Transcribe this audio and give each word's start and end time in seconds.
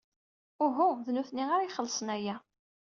Uhu, 0.65 0.87
d 1.05 1.07
nitni 1.15 1.43
ara 1.53 1.67
ixellṣen 1.67 2.07
aya. 2.15 2.35